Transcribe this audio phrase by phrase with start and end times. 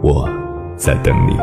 [0.00, 0.28] 我
[0.76, 1.36] 在等你。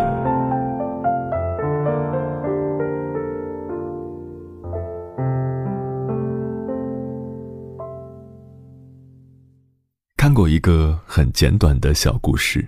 [10.16, 12.67] 看过一个很简短的小故事，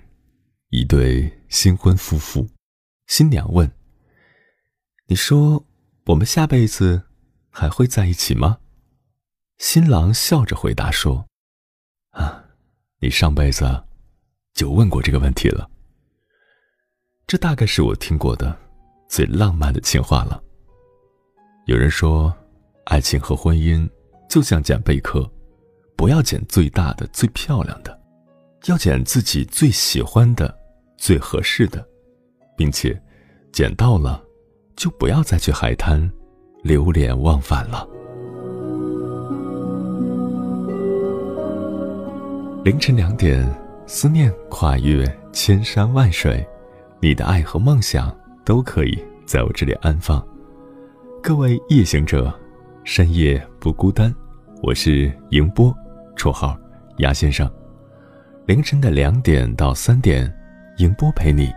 [0.70, 2.48] 一对新婚夫妇，
[3.08, 3.72] 新娘问
[5.08, 5.66] ：“你说
[6.08, 7.04] 我们下辈子
[7.50, 8.58] 还会在一起吗？”
[9.58, 11.26] 新郎笑着回答说
[12.12, 12.44] ：“啊，
[13.00, 13.86] 你上辈子
[14.54, 15.70] 就问过这个问题了。”
[17.28, 18.58] 这大概是我听过的
[19.10, 20.42] 最浪漫的情话了。
[21.66, 22.34] 有人说，
[22.86, 23.86] 爱情和婚姻
[24.30, 25.30] 就像捡贝壳。
[25.98, 28.00] 不要捡最大的、最漂亮的，
[28.68, 30.56] 要捡自己最喜欢的、
[30.96, 31.86] 最合适的，
[32.56, 32.98] 并且
[33.52, 34.24] 捡到了，
[34.76, 36.10] 就不要再去海滩
[36.62, 37.86] 流连忘返了。
[42.64, 43.46] 凌晨两点，
[43.88, 46.48] 思念跨越千山万水，
[47.08, 48.14] 你的爱和梦想
[48.44, 50.22] 都可以在我这里安放。
[51.24, 52.38] 各位夜行者，
[52.84, 54.14] 深夜不孤单，
[54.62, 55.74] 我是迎波。
[56.18, 56.60] 绰号
[56.98, 57.50] 鸭先生，
[58.46, 60.30] 凌晨的两点到三点，
[60.80, 61.50] 迎波陪你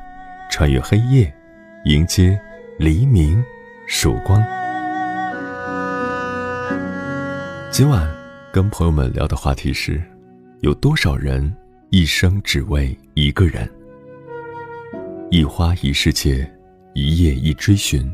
[0.52, 1.34] 穿越黑夜，
[1.84, 2.40] 迎接
[2.78, 3.44] 黎明
[3.88, 4.40] 曙光。
[7.72, 8.08] 今晚
[8.52, 10.00] 跟朋友们聊的话题是：
[10.60, 11.52] 有多少人
[11.90, 13.68] 一生只为一个人？
[15.30, 16.50] 一花一世界，
[16.92, 18.12] 一叶一追寻。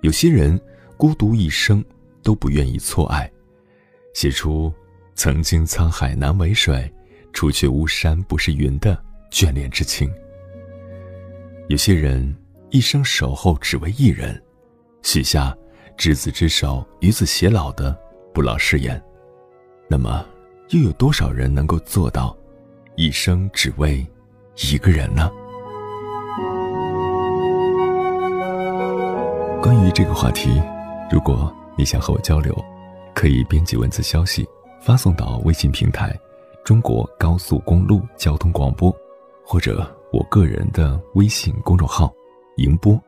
[0.00, 0.58] 有些人
[0.96, 1.84] 孤独一生
[2.22, 3.30] 都不愿意错爱，
[4.14, 4.72] 写出。
[5.16, 6.90] 曾经沧海难为水，
[7.34, 8.98] 除却巫山不是云的
[9.30, 10.10] 眷恋之情。
[11.68, 12.34] 有些人
[12.70, 14.42] 一生守候只为一人，
[15.02, 15.54] 许下
[15.94, 17.94] 执子之手与子偕老的
[18.32, 18.98] 不老誓言。
[19.90, 20.24] 那么，
[20.70, 22.34] 又有多少人能够做到
[22.96, 24.06] 一生只为
[24.72, 25.30] 一个人呢？
[29.62, 30.50] 关于这个话题，
[31.12, 32.56] 如果你想和我交流，
[33.14, 34.46] 可以编辑文字消息。
[34.80, 36.18] 发送到微信平台
[36.64, 38.90] “中国高速公路交通广播”，
[39.44, 42.10] 或者我个人的微信公众号
[42.56, 42.98] “迎播”，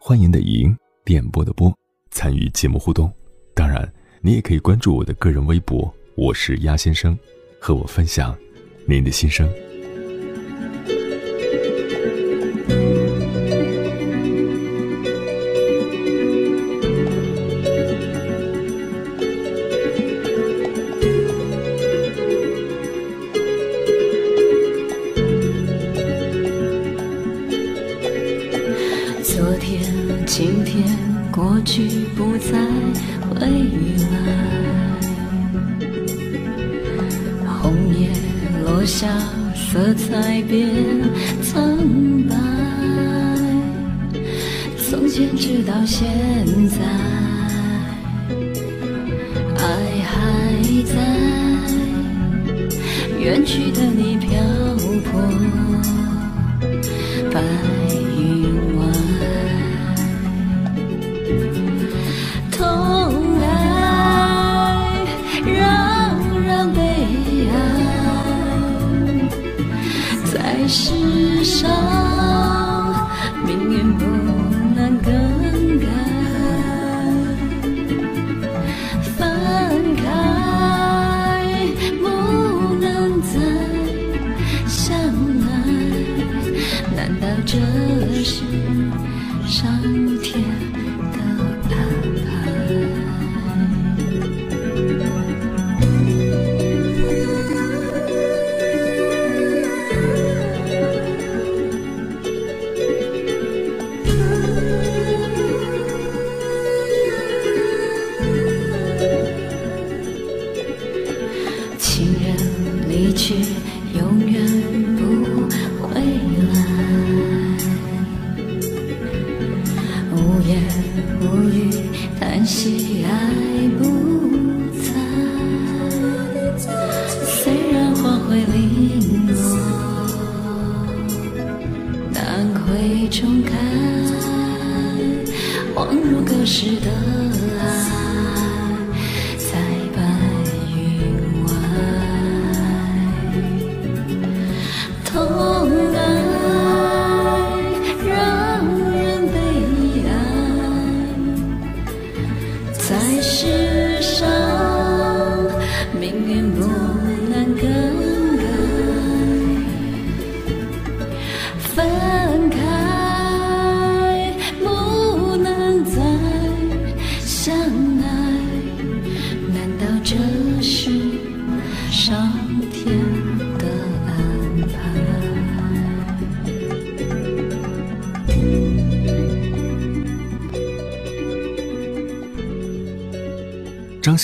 [0.00, 1.72] 欢迎的迎，电波的波，
[2.10, 3.08] 参与节目互动。
[3.54, 3.88] 当然，
[4.20, 7.16] 你也可以关注我的个人微博，我是鸭先生，
[7.60, 8.36] 和我分享
[8.86, 9.48] 您的心声。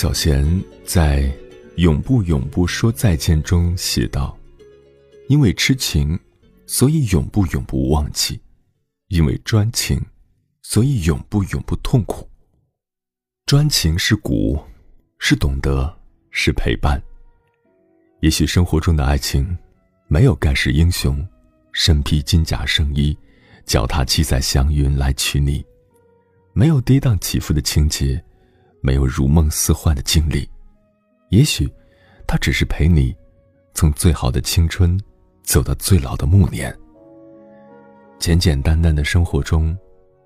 [0.01, 1.23] 小贤在
[1.75, 4.39] 《永不永不说再见》中写道
[5.27, 6.17] ：“因为痴情，
[6.65, 8.39] 所以永不永不忘记；
[9.09, 10.01] 因为专情，
[10.61, 12.25] 所以永不永不痛苦。
[13.45, 14.57] 专情是骨，
[15.17, 15.93] 是懂得，
[16.31, 16.97] 是陪伴。
[18.21, 19.45] 也许生活中的爱情，
[20.07, 21.27] 没有盖世英雄，
[21.73, 23.17] 身披金甲圣衣，
[23.65, 25.61] 脚踏七彩祥云来娶你，
[26.53, 28.23] 没有跌宕起伏的情节。”
[28.81, 30.49] 没有如梦似幻的经历，
[31.29, 31.71] 也许，
[32.25, 33.15] 他只是陪你，
[33.73, 34.99] 从最好的青春，
[35.43, 36.75] 走到最老的暮年。
[38.17, 39.77] 简简单单的生活中，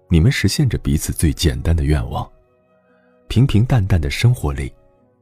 [0.09, 2.29] 你们实现着彼此最简单的愿望。
[3.27, 4.73] 平平淡淡的生活里，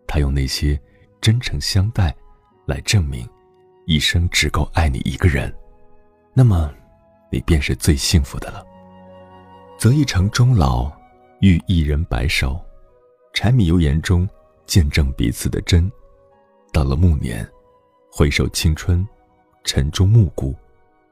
[0.07, 0.79] 他用那些
[1.21, 2.15] 真诚相待，
[2.65, 3.27] 来证明，
[3.85, 5.53] 一生只够爱你一个人。
[6.33, 6.73] 那么，
[7.31, 8.65] 你便是最幸福的了。
[9.77, 10.91] 择一城终老，
[11.39, 12.59] 遇一人白首。
[13.33, 14.27] 柴米油盐中，
[14.65, 15.91] 见证彼此的真。
[16.73, 17.47] 到了暮年，
[18.11, 19.05] 回首青春，
[19.63, 20.55] 晨钟暮鼓，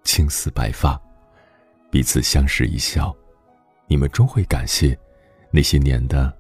[0.03, 0.99] 青丝白发，
[1.89, 3.15] 彼此相视一笑，
[3.87, 4.97] 你们终会感谢
[5.51, 6.31] 那些年的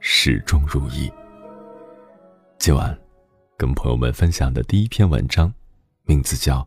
[0.00, 1.10] 始终如一。
[2.58, 2.96] 今晚，
[3.56, 5.52] 跟朋友们分享的第一篇文章，
[6.04, 6.60] 名字叫《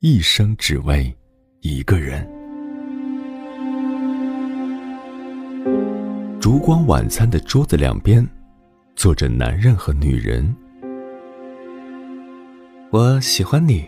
[0.00, 1.14] 一生只为
[1.60, 2.26] 一个人》。
[6.46, 8.24] 烛光晚餐的桌子两边，
[8.94, 10.54] 坐着男人和女人。
[12.92, 13.84] 我喜欢你。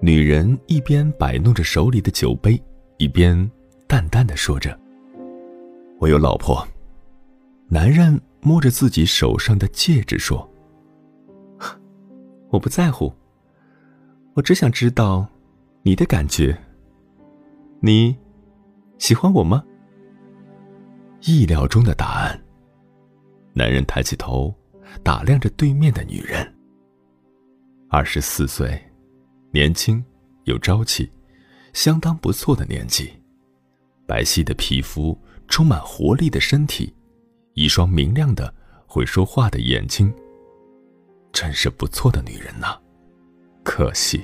[0.00, 2.58] 女人一边摆弄着手里的酒杯，
[2.96, 3.38] 一边
[3.86, 4.80] 淡淡的说着
[6.00, 6.66] ：“我有老婆。”
[7.68, 10.50] 男人摸着自己手上的戒指说
[12.48, 13.12] ：“我不在乎。
[14.32, 15.28] 我只想知道
[15.82, 16.56] 你的感觉。
[17.80, 18.16] 你
[18.96, 19.62] 喜欢我吗？”
[21.26, 22.40] 意料中的答案。
[23.52, 24.54] 男人抬起头，
[25.02, 26.54] 打量着对面的女人。
[27.88, 28.80] 二十四岁，
[29.50, 30.02] 年轻，
[30.44, 31.10] 有朝气，
[31.72, 33.10] 相当不错的年纪。
[34.06, 35.18] 白皙的皮肤，
[35.48, 36.94] 充满活力的身体，
[37.54, 38.54] 一双明亮的、
[38.86, 40.14] 会说话的眼睛。
[41.32, 42.78] 真是不错的女人呐，
[43.64, 44.22] 可惜。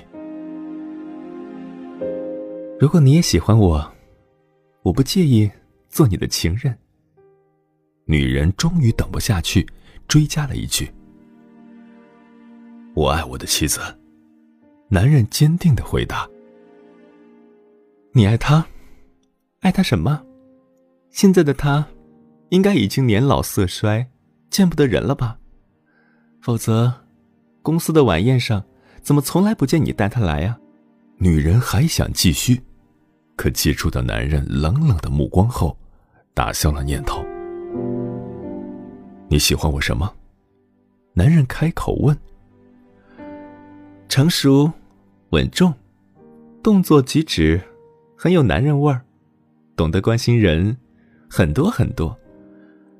[2.78, 3.92] 如果你也喜欢我，
[4.82, 5.50] 我不介意
[5.88, 6.78] 做你的情人。
[8.12, 9.66] 女人终于等不下去，
[10.06, 10.92] 追加了一句
[12.92, 13.80] ：“我爱我的妻子。”
[14.90, 16.28] 男人坚定的回答
[18.12, 18.66] ：“你爱她？
[19.60, 20.22] 爱她什么？
[21.08, 21.86] 现在的她，
[22.50, 24.06] 应该已经年老色衰，
[24.50, 25.38] 见不得人了吧？
[26.42, 26.92] 否则，
[27.62, 28.62] 公司的晚宴上，
[29.00, 30.58] 怎么从来不见你带她来呀？”
[31.16, 32.60] 女人还想继续，
[33.36, 35.74] 可接触到男人冷冷的目光后，
[36.34, 37.24] 打消了念头。
[39.32, 40.14] 你喜欢我什么？
[41.14, 42.14] 男人开口问。
[44.06, 44.70] 成熟、
[45.30, 45.72] 稳重，
[46.62, 47.58] 动作举止
[48.14, 49.00] 很有男人味儿，
[49.74, 50.76] 懂得关心人，
[51.30, 52.14] 很多很多。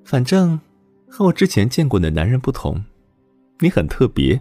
[0.07, 0.59] 反正
[1.07, 2.83] 和我之前见过的男人不同，
[3.59, 4.41] 你很特别。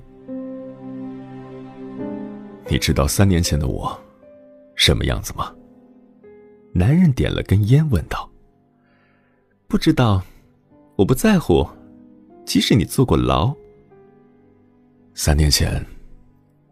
[2.70, 4.02] 你知道三年前的我
[4.76, 5.54] 什么样子吗？
[6.72, 8.32] 男人点了根烟，问道。
[9.68, 10.24] 不知道，
[10.96, 11.68] 我不在乎。
[12.52, 13.56] 即使你坐过牢，
[15.14, 15.82] 三年前，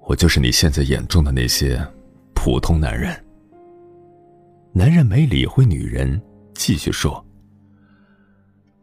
[0.01, 1.81] 我就是你现在眼中的那些
[2.35, 3.17] 普通男人。
[4.73, 6.21] 男人没理会女人，
[6.53, 7.25] 继续说：“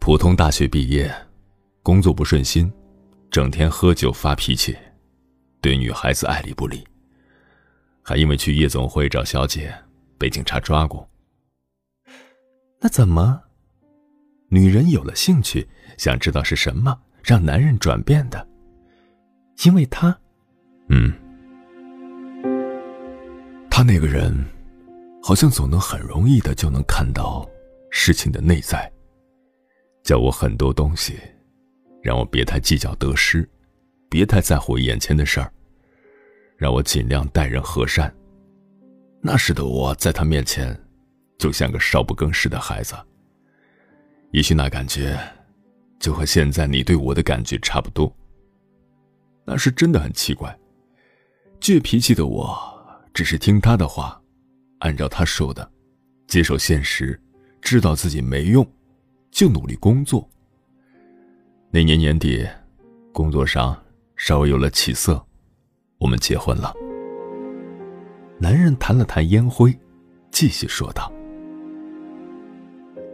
[0.01, 1.15] 普通大学毕业，
[1.83, 2.73] 工作不顺心，
[3.31, 4.75] 整天喝酒发脾气，
[5.61, 6.83] 对女孩子爱理不理，
[8.01, 9.71] 还因为去夜总会找小姐
[10.17, 11.07] 被警察抓过。
[12.81, 13.43] 那怎么？
[14.49, 15.67] 女人有了兴趣，
[15.99, 18.47] 想知道是什么让男人转变的？
[19.65, 20.17] 因为他，
[20.89, 21.13] 嗯，
[23.69, 24.33] 他那个人，
[25.23, 27.49] 好像总能很容易的就能看到
[27.91, 28.91] 事情的内在，
[30.05, 31.19] 教我很多东西，
[32.03, 33.49] 让我别太计较得失，
[34.09, 35.51] 别太在乎眼前的事儿，
[36.57, 38.15] 让我尽量待人和善。
[39.21, 40.79] 那时的我在他面前，
[41.37, 42.95] 就像个少不更事的孩子。
[44.37, 45.19] 也许那感觉，
[45.99, 48.15] 就和现在你对我的感觉差不多。
[49.47, 50.55] 那是真的很奇怪。
[51.59, 52.55] 倔脾气的我，
[53.15, 54.21] 只是听他的话，
[54.81, 55.67] 按照他说的，
[56.27, 57.19] 接受现实，
[57.63, 58.71] 知道自己没用，
[59.31, 60.29] 就努力工作。
[61.71, 62.47] 那年年底，
[63.15, 63.75] 工作上
[64.17, 65.27] 稍微有了起色，
[65.97, 66.75] 我们结婚了。
[68.39, 69.75] 男人弹了弹烟灰，
[70.31, 71.11] 继续说道：“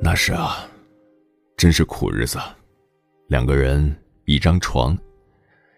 [0.02, 0.66] 那是啊。”
[1.62, 2.40] 真是苦日子，
[3.28, 4.98] 两个人一张床，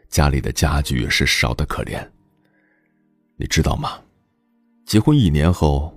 [0.09, 2.03] 家里的家具是少的可怜。
[3.37, 4.01] 你知道吗？
[4.87, 5.95] 结婚一年后，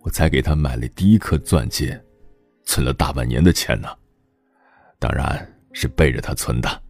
[0.00, 2.04] 我才给他买了第一颗钻戒，
[2.64, 3.88] 存了大半年的钱呢。
[4.98, 6.82] 当然是背着他存的，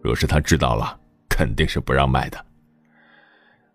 [0.00, 0.96] 若是他知道了，
[1.28, 2.46] 肯定是不让卖的。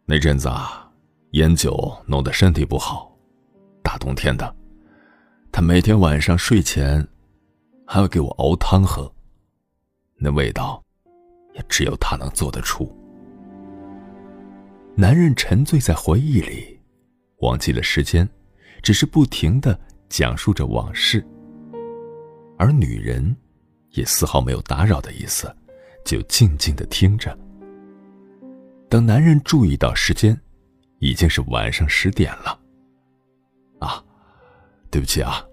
[0.06, 0.90] 那阵子啊，
[1.32, 3.14] 烟酒弄得身体不好，
[3.84, 4.56] 大冬天的，
[5.52, 7.06] 他每天晚上睡前。
[7.86, 9.12] 还要给我熬汤喝，
[10.18, 10.84] 那味道，
[11.54, 12.92] 也只有他能做得出。
[14.96, 16.80] 男人沉醉在回忆里，
[17.39, 18.27] 忘记了时间，
[18.82, 21.25] 只是不停的讲述着往事。
[22.58, 23.36] 而女人，
[23.92, 25.54] 也丝毫没有打扰的意思，
[26.06, 27.38] 就静静的听着。
[28.89, 30.39] 等男人注意到时间，
[31.00, 32.58] 已经是晚上十点了。
[33.80, 34.04] 啊，
[34.89, 35.46] 对不起啊，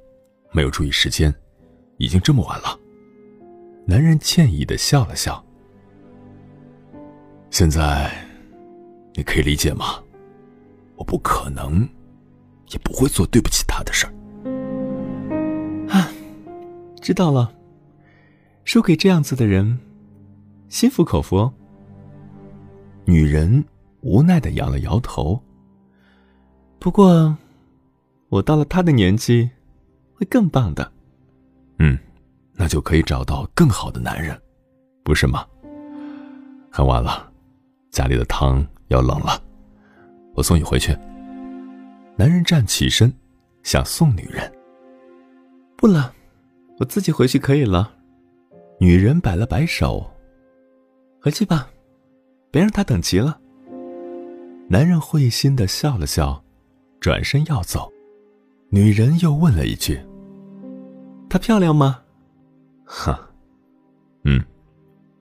[0.52, 1.34] 没有注意时间。
[1.98, 2.78] 已经这么晚了，
[3.86, 5.44] 男人歉意的笑了笑。
[7.50, 8.10] 现在，
[9.14, 10.02] 你可以理解吗？
[10.96, 11.88] 我不可能，
[12.70, 14.12] 也不会做对不起他的事儿。
[15.88, 16.08] 啊，
[17.00, 17.52] 知道了。
[18.64, 19.78] 输给这样子的人，
[20.68, 21.50] 心服口服。
[23.04, 23.64] 女人
[24.02, 25.42] 无奈的摇了摇头。
[26.78, 27.36] 不过，
[28.28, 29.50] 我到了他的年纪，
[30.14, 30.92] 会更棒的。
[31.78, 31.98] 嗯，
[32.54, 34.40] 那就可以找到更好的男人，
[35.02, 35.46] 不是吗？
[36.70, 37.30] 很晚了，
[37.90, 39.42] 家里的汤要冷了，
[40.34, 40.96] 我送你回去。
[42.16, 43.12] 男人站起身，
[43.62, 44.50] 想送女人。
[45.76, 46.14] 不了，
[46.78, 47.92] 我自己回去可以了。
[48.78, 50.10] 女人摆了摆手，
[51.20, 51.68] 回去吧，
[52.50, 53.38] 别让他等急了。
[54.68, 56.42] 男人会心的笑了笑，
[57.00, 57.92] 转身要走。
[58.70, 60.00] 女人又问了一句。
[61.32, 61.98] 她漂亮吗？
[62.84, 63.18] 哈，
[64.24, 64.38] 嗯，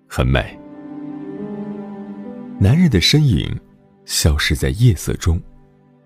[0.09, 0.59] 很美。
[2.59, 3.57] 男人的身影
[4.03, 5.41] 消失在夜色中，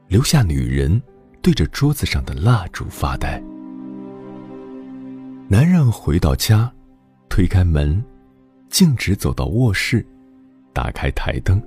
[0.07, 1.01] 留下女人
[1.41, 3.41] 对着桌子上的蜡烛发呆。
[5.47, 6.71] 男人回到家，
[7.27, 8.00] 推开门，
[8.69, 10.05] 径直走到卧室，
[10.71, 11.59] 打开台灯，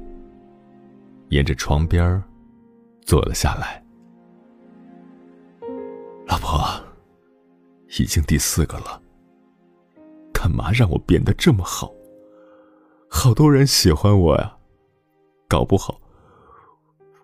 [1.31, 2.23] 沿着床边
[3.05, 3.83] 坐了下来。
[6.29, 6.88] 老婆。
[7.99, 9.01] 已经第四个了，
[10.33, 11.93] 干嘛让我变得这么好？
[13.09, 14.59] 好多人喜欢我呀，
[15.49, 16.01] 搞不好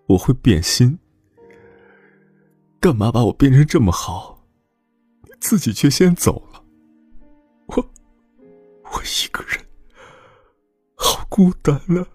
[0.07, 0.99] 我会变心。
[2.81, 4.47] 干嘛把我变成这么好，
[5.41, 6.65] 自己却先走了？
[7.67, 9.65] 我我一个人，
[10.95, 12.07] 好孤单啊！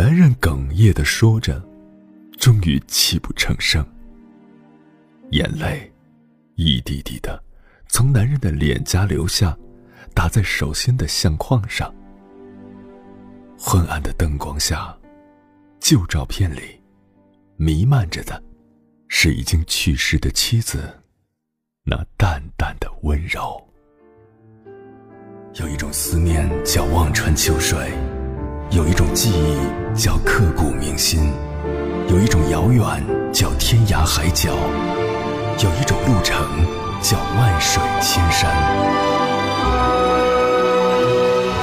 [0.00, 1.62] 男人哽咽的说着，
[2.38, 3.86] 终于泣不成声。
[5.32, 5.92] 眼泪
[6.54, 7.38] 一滴滴的
[7.86, 9.54] 从男人的脸颊流下，
[10.14, 11.94] 打在手心的相框上。
[13.58, 14.96] 昏暗的灯光下，
[15.80, 16.80] 旧照片里
[17.58, 18.42] 弥漫着的，
[19.06, 20.98] 是已经去世的妻子
[21.84, 23.62] 那淡淡的温柔。
[25.56, 27.92] 有一种思念叫望穿秋水。
[28.72, 31.32] 有一种记忆叫刻骨铭心，
[32.08, 32.84] 有一种遥远
[33.32, 34.50] 叫天涯海角，
[35.58, 36.46] 有一种路程
[37.02, 38.48] 叫万水千山。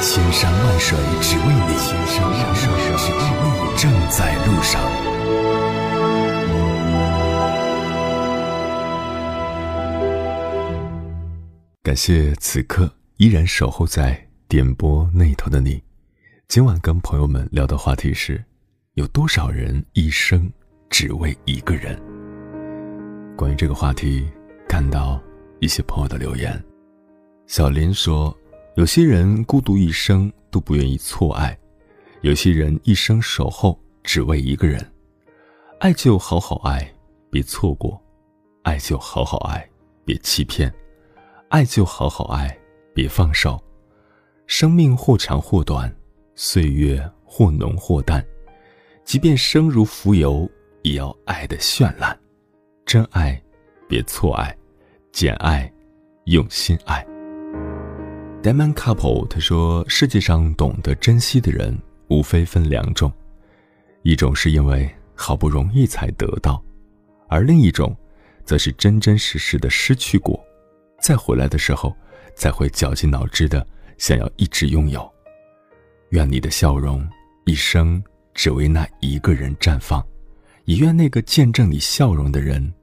[0.02, 4.82] 千山万水只为你，千山万水只为你，正在路上。
[11.82, 15.87] 感谢此刻依然守候在点播那头的你。
[16.48, 18.42] 今晚跟朋友们聊的话题是：
[18.94, 20.50] 有多少人一生
[20.89, 22.01] 只为一个人？
[23.36, 24.25] 关于这个话题，
[24.66, 25.22] 看到
[25.60, 26.58] 一些朋友的留言。
[27.48, 28.36] 小林说
[28.75, 31.56] ：“有些人孤独一生都不愿意错爱，
[32.22, 34.82] 有些人一生守候只为一个人。
[35.82, 36.89] 爱就好好爱，
[37.30, 38.01] 别错过；
[38.63, 39.70] 爱就好好爱，
[40.06, 40.74] 别欺骗。”
[41.51, 42.58] 爱就好好爱，
[42.94, 43.62] 别放手。
[44.48, 45.94] 生命或长或短，
[46.39, 48.24] 岁月或浓或淡，
[49.03, 50.48] 即便生如浮游，
[50.84, 52.15] 也要爱的绚烂。
[52.86, 53.41] 真爱，
[53.89, 54.56] 别错爱；
[55.12, 55.70] 简爱，
[56.25, 57.03] 用心爱。
[58.44, 61.75] Diamond Couple 他说：“世界上懂得珍惜的人，
[62.08, 63.12] 无非分两种，
[64.03, 66.63] 一种是因为好不容易才得到，
[67.27, 67.98] 而另一种，
[68.46, 70.39] 则是真真实实的失去过。”
[71.01, 71.96] 再回来的时候，
[72.36, 73.65] 才会绞尽脑汁的
[73.98, 75.12] 想要一直拥有。
[76.10, 77.08] 愿你的笑容
[77.46, 78.02] 一生
[78.34, 80.06] 只为那一个人绽放，
[80.66, 82.74] 也愿那个见证你笑容的人，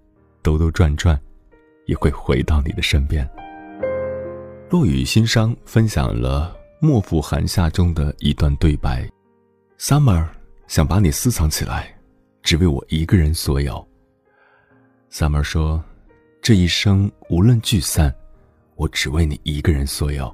[0.43, 1.21] 兜兜转转，
[1.87, 3.29] 也会回到你的身边。
[4.71, 9.09] 落雨心伤分享了《莫负寒夏》中的一段对白
[9.79, 10.27] ：“Summer
[10.67, 11.95] 想把你私藏起来，
[12.43, 13.87] 只为我一个人所有。
[15.11, 15.83] ”Summer 说。
[16.43, 18.15] 这一生无论聚散，
[18.75, 20.31] 我只为你一个人所有。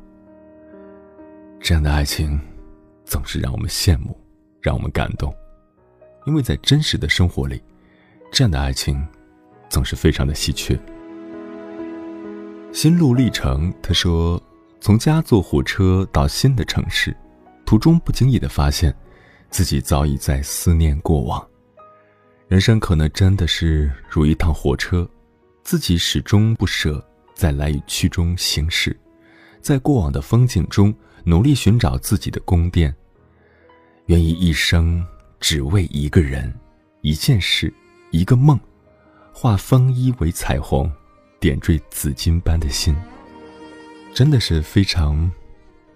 [1.60, 2.36] 这样的爱情，
[3.10, 4.16] 总是让我们羡慕，
[4.62, 5.34] 让我们感动，
[6.26, 7.60] 因为在真实的生活里，
[8.30, 9.04] 这样的爱情
[9.68, 10.78] 总是非常的稀缺。
[12.72, 14.40] 心路历程，他说，
[14.80, 17.12] 从家坐火车到新的城市，
[17.66, 18.94] 途中不经意的发现，
[19.50, 21.44] 自己早已在思念过往。
[22.46, 25.08] 人生可能真的是如一趟火车。
[25.64, 27.04] 自己始终不舍
[27.34, 28.96] 在来与去中行驶，
[29.60, 32.94] 在过往的风景中努力寻找自己的宫殿。
[34.10, 35.06] 愿意一生
[35.38, 36.52] 只为一个人、
[37.00, 37.72] 一件事、
[38.10, 38.58] 一个梦，
[39.32, 40.90] 化风衣为彩虹，
[41.38, 42.92] 点缀紫金般的心。
[44.12, 45.30] 真的是非常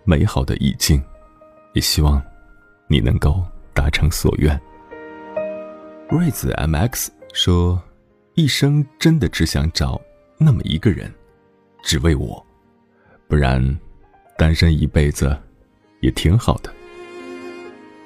[0.05, 1.03] 美好的意境，
[1.73, 2.23] 也希望
[2.87, 4.57] 你能够达成所愿。
[6.09, 7.83] 瑞子 MX 说。
[8.37, 10.01] 一生真的只想找
[10.39, 11.09] 那么一个人，
[11.85, 12.45] 只为我，
[13.29, 13.79] 不然
[14.37, 15.41] 单身一辈子
[16.01, 16.75] 也挺好的。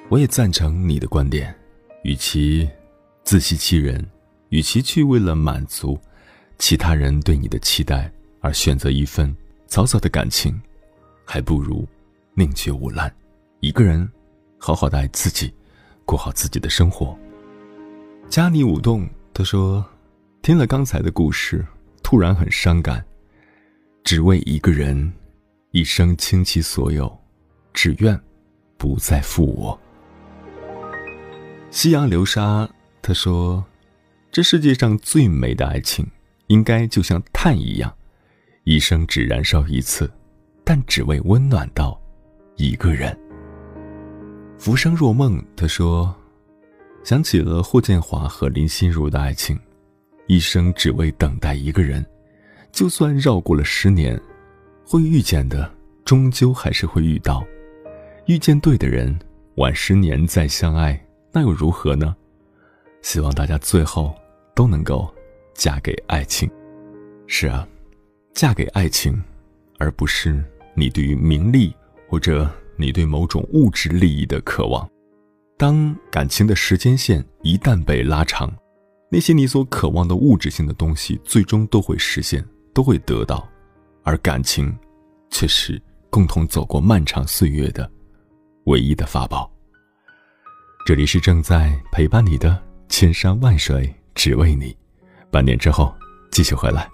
[0.09, 1.55] 我也赞成你的观点，
[2.03, 2.67] 与其
[3.23, 4.03] 自欺欺人，
[4.49, 5.99] 与其去为了满足
[6.57, 9.35] 其他人对你的期待而选择一份
[9.67, 10.59] 草草的感情，
[11.23, 11.87] 还不如
[12.33, 13.11] 宁缺毋滥，
[13.59, 14.09] 一个人
[14.57, 15.53] 好好的爱自己，
[16.05, 17.17] 过好自己的生活。
[18.27, 19.85] 加你舞动，他说。
[20.41, 21.63] 听了刚才的故事，
[22.01, 23.05] 突然很伤感。
[24.05, 25.11] 只为一个人，
[25.71, 27.15] 一生倾其所有，
[27.73, 28.17] 只愿
[28.77, 29.77] 不再负我。
[31.71, 32.67] 夕阳流沙，
[32.99, 33.63] 他说
[34.31, 36.05] ：“这世界上最美的爱情，
[36.47, 37.93] 应该就像炭一样，
[38.63, 40.11] 一生只燃烧一次，
[40.63, 41.99] 但只为温暖到
[42.55, 43.15] 一个人。”
[44.57, 46.13] 浮生若梦，他说
[47.05, 49.57] ：“想起了霍建华和林心如的爱情。”
[50.25, 52.05] 一生只为等待一个人，
[52.71, 54.19] 就算绕过了十年，
[54.85, 55.71] 会遇见的
[56.03, 57.43] 终究还是会遇到。
[58.25, 59.17] 遇见对的人，
[59.55, 60.99] 晚十年再相爱，
[61.31, 62.15] 那又如何呢？
[63.01, 64.13] 希望大家最后
[64.55, 65.13] 都能够
[65.53, 66.49] 嫁给爱情。
[67.27, 67.67] 是啊，
[68.33, 69.21] 嫁给爱情，
[69.77, 71.73] 而不是你对于名利
[72.07, 74.89] 或者你对某种物质利益的渴望。
[75.57, 78.51] 当感情的时间线一旦被拉长，
[79.11, 83.47] 那些你所渴望的物质性的东西，最终都会实现，都会得到，
[84.03, 84.75] 而感情，
[85.29, 87.89] 却是共同走过漫长岁月的
[88.65, 89.51] 唯一的法宝。
[90.85, 94.75] 这里是正在陪伴你的千山万水，只为你。
[95.29, 95.93] 半年之后，
[96.31, 96.89] 继续回来。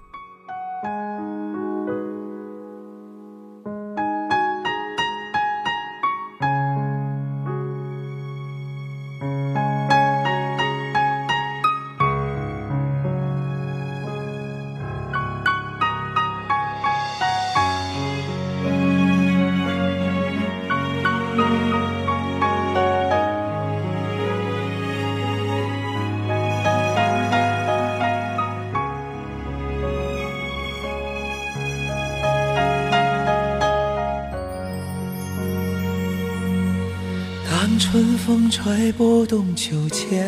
[38.26, 40.26] 风吹不动秋千，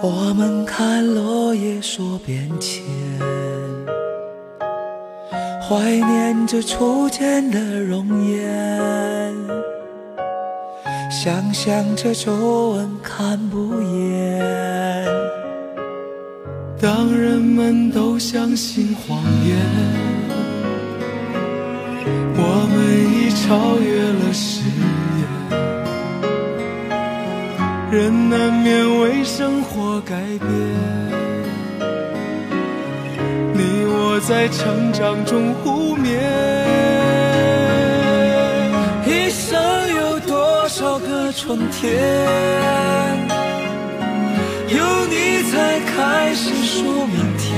[0.00, 2.82] 我们看落叶说变迁。
[5.68, 9.34] 怀念着初见的容颜，
[11.10, 15.06] 想象着皱纹看不厌。
[16.80, 19.58] 当人们都相信谎言，
[22.34, 22.78] 我们
[23.12, 24.62] 已超越了时
[28.28, 30.48] 难免为生活改变。
[33.54, 36.10] 你我在成长中互勉，
[39.06, 39.58] 一生
[39.96, 41.90] 有多少个春天，
[44.68, 47.48] 有你才开始数明天。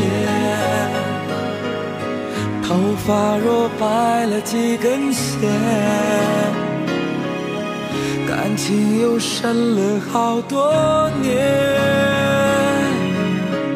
[2.63, 5.51] 头发若白了几根线，
[8.51, 11.39] 感情又深了好多年。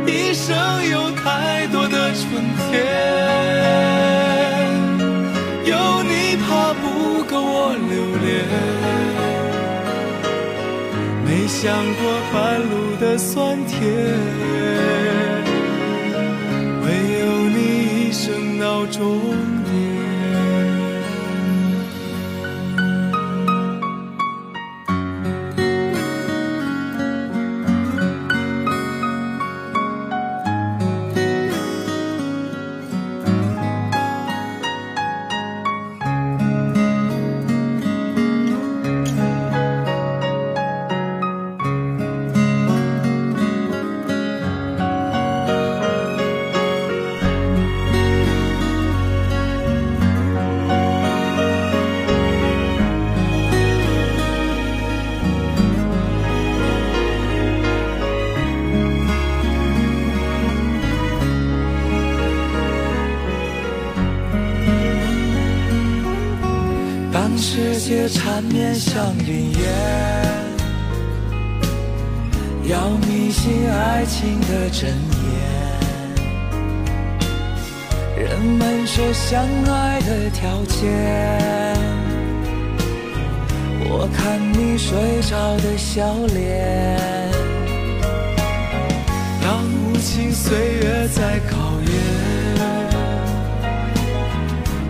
[0.05, 0.53] 一生
[0.91, 2.85] 有太多的春天，
[5.65, 8.45] 有你怕不够我留恋，
[11.25, 13.79] 没想过半路的酸甜，
[79.27, 80.93] 相爱的条件，
[83.89, 87.33] 我看你睡着的笑脸，
[89.43, 91.93] 当无情岁月在考验。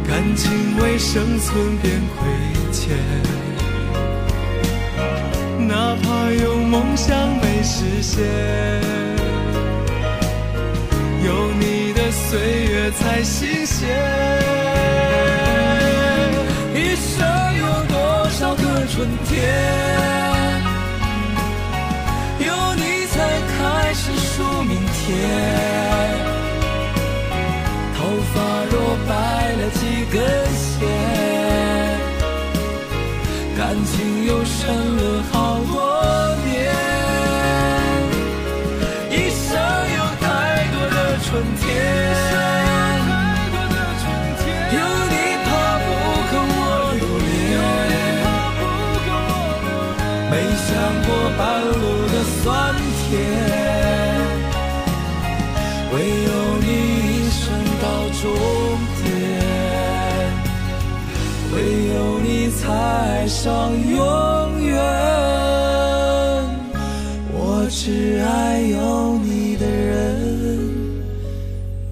[0.05, 2.27] 感情为生存变亏
[2.73, 2.99] 欠，
[5.69, 8.25] 哪怕有梦想没实现，
[11.25, 11.63] 有你
[11.95, 13.89] 的岁月才新鲜。
[16.75, 17.27] 一生
[17.59, 19.33] 有多少个春天，
[22.39, 23.15] 有你才
[23.59, 25.03] 开始数明天。
[27.97, 27.99] 头
[28.33, 28.35] 发
[28.71, 28.75] 若
[29.09, 29.13] 白
[29.53, 30.15] 了几根
[30.53, 30.81] 线，
[33.57, 34.63] 感情又深
[34.97, 35.01] 了
[35.33, 35.54] 好
[63.45, 64.75] 上永远。
[67.31, 70.73] 我只爱有你的人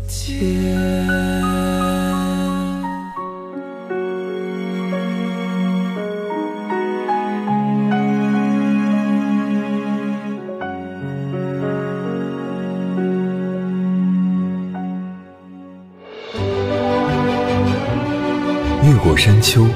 [0.08, 0.32] 间。
[18.82, 19.66] 越过山丘，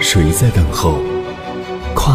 [0.00, 0.98] 谁在等候？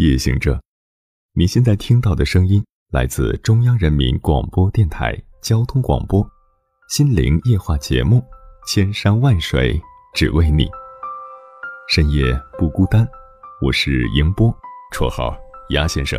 [0.00, 0.58] 夜行者。
[1.34, 6.26] 你现在听到的声音来自中央人民广播电台交通广播，
[6.88, 8.16] 心灵夜话节目
[8.66, 9.78] 《千山万水
[10.14, 10.64] 只为你》，
[11.88, 13.06] 深夜不孤单。
[13.60, 14.50] 我是迎波，
[14.94, 15.36] 绰号
[15.68, 16.18] 鸭先生。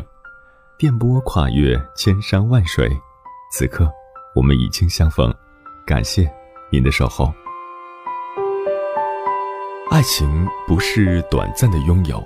[0.78, 2.88] 电波跨越千山万水，
[3.52, 3.92] 此刻
[4.36, 5.34] 我们已经相逢，
[5.88, 6.32] 感谢
[6.72, 7.34] 您的守候。
[9.90, 12.24] 爱情不是短暂的拥有，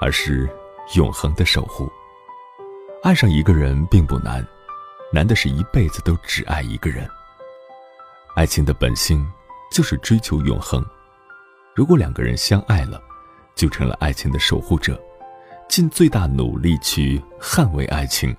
[0.00, 0.48] 而是
[0.94, 1.90] 永恒的守护。
[3.02, 4.46] 爱上一个人并不难，
[5.12, 7.08] 难的是一辈子都只爱一个人。
[8.36, 9.26] 爱情的本性
[9.70, 10.84] 就是追求永恒。
[11.74, 13.00] 如果两个人相爱了，
[13.54, 15.00] 就成了爱情的守护者，
[15.68, 18.36] 尽最大努力去捍卫爱情，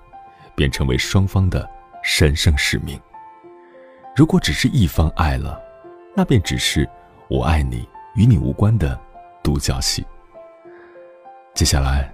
[0.54, 1.68] 便成为双方的
[2.02, 3.00] 神圣使命。
[4.16, 5.60] 如果只是一方爱了，
[6.16, 6.88] 那便只是
[7.28, 7.88] 我爱你。
[8.14, 8.96] 与你无关的
[9.42, 10.06] 独角戏。
[11.52, 12.13] 接下来，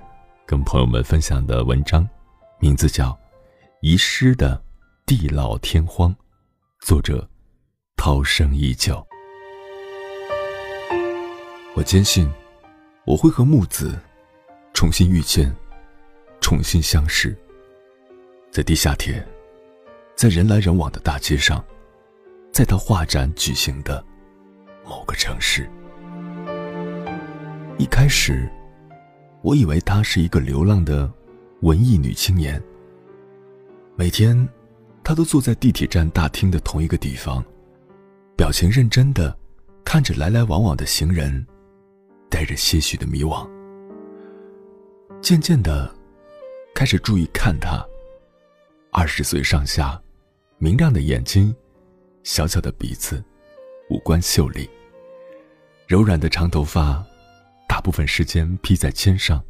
[0.50, 2.04] 跟朋友们分享的文章，
[2.58, 3.10] 名字叫
[3.82, 4.60] 《遗失的
[5.06, 6.10] 地老天荒》，
[6.80, 7.24] 作者
[7.96, 9.00] 涛声依旧。
[11.76, 12.28] 我坚信，
[13.06, 13.96] 我会和木子
[14.74, 15.54] 重新遇见，
[16.40, 17.32] 重新相识。
[18.50, 19.24] 在地下铁，
[20.16, 21.64] 在人来人往的大街上，
[22.52, 24.04] 在他画展举行的
[24.84, 25.70] 某个城市。
[27.78, 28.50] 一开始，
[29.42, 31.10] 我以为她是一个流浪的
[31.62, 32.62] 文艺女青年。
[33.96, 34.48] 每天，
[35.02, 37.44] 她都坐在地铁站大厅的同一个地方，
[38.36, 39.36] 表情认真的
[39.84, 41.46] 看着来来往往的行人，
[42.28, 43.48] 带着些许的迷惘。
[45.20, 45.94] 渐渐的，
[46.74, 47.84] 开始注意看她。
[48.90, 50.00] 二十岁上下，
[50.58, 51.54] 明亮的眼睛，
[52.22, 53.22] 小巧的鼻子，
[53.88, 54.68] 五官秀丽，
[55.86, 57.04] 柔软的长头发。
[57.70, 59.40] 大部分时间披在肩上，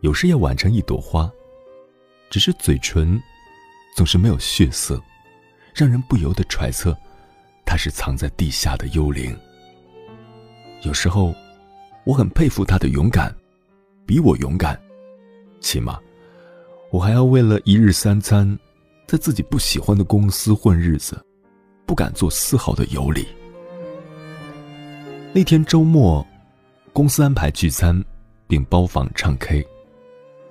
[0.00, 1.30] 有时也挽成一朵花，
[2.28, 3.22] 只是嘴唇
[3.94, 5.00] 总是没有血色，
[5.72, 6.94] 让人不由得揣测，
[7.64, 9.32] 他是藏在地下的幽灵。
[10.82, 11.32] 有时候，
[12.02, 13.32] 我很佩服他的勇敢，
[14.04, 14.76] 比我勇敢，
[15.60, 16.00] 起码，
[16.90, 18.58] 我还要为了一日三餐，
[19.06, 21.24] 在自己不喜欢的公司混日子，
[21.86, 23.24] 不敢做丝毫的游离。
[25.32, 26.26] 那天周末。
[26.96, 28.02] 公司安排聚餐，
[28.48, 29.62] 并包房唱 K，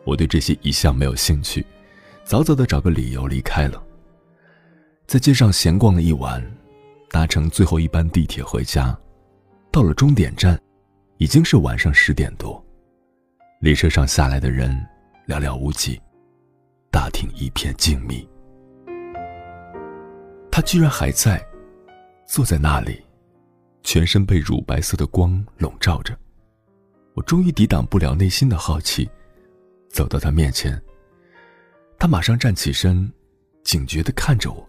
[0.04, 1.66] 我对这些一向没有兴趣，
[2.24, 3.82] 早早的找个理由离开了。
[5.08, 6.40] 在街上闲逛了一晚，
[7.10, 8.96] 搭乘最后一班地铁回家，
[9.72, 10.56] 到了终点站，
[11.18, 12.64] 已经是晚上十点多。
[13.60, 14.70] 列车上下来的人
[15.28, 16.00] 寥寥无几，
[16.92, 18.24] 大厅一片静谧。
[20.52, 21.44] 他居然还在，
[22.28, 23.04] 坐在那里，
[23.82, 26.16] 全身被乳白色的光笼罩着。
[27.16, 29.10] 我终于抵挡不了内心的好奇，
[29.90, 30.80] 走到他面前。
[31.98, 33.10] 他马上站起身，
[33.64, 34.68] 警觉的看着我。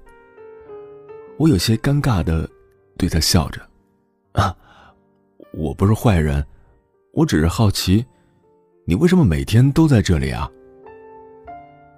[1.39, 2.49] 我有些尴尬的
[2.97, 3.61] 对他笑着
[4.31, 4.57] ：“啊，
[5.53, 6.47] 我不是坏人，
[7.13, 8.07] 我只是好奇，
[8.85, 10.49] 你为什么每天都在这里啊？”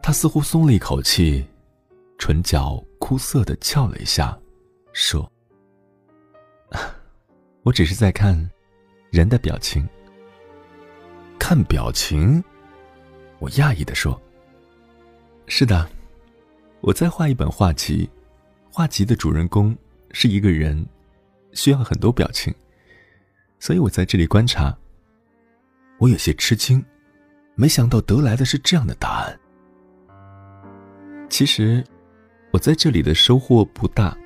[0.02, 1.46] 他似乎松了一口气，
[2.16, 4.36] 唇角枯涩的翘了一下，
[4.94, 5.30] 说
[7.64, 8.50] ：“我只是在看
[9.10, 9.86] 人的表情。”
[11.38, 12.42] 看表情，
[13.38, 14.20] 我讶异的说
[15.46, 15.88] ：“是的，
[16.80, 18.08] 我在画一本画集，
[18.70, 19.74] 画集的主人公
[20.12, 20.84] 是一个人，
[21.52, 22.54] 需要很多表情，
[23.58, 24.76] 所以我在这里观察。”
[25.98, 26.84] 我有些吃惊，
[27.54, 29.40] 没想到得来的是这样的答案。
[31.28, 31.84] 其实，
[32.52, 34.16] 我在这里的收获不大。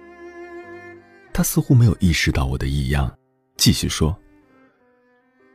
[1.32, 3.10] 他似乎没有意识到我的异样，
[3.56, 4.14] 继续说：“